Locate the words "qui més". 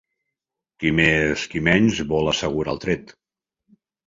0.83-1.43